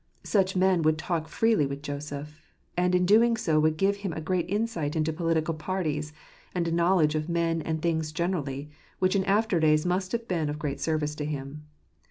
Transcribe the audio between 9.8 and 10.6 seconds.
must have been of